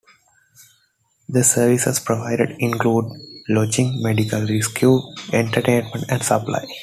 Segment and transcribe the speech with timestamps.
[1.29, 3.05] The services provided include
[3.49, 4.99] lodging, medical rescue,
[5.31, 6.65] entertainment and supply.